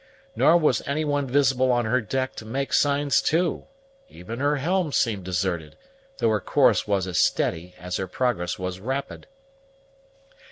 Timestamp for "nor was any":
0.35-1.05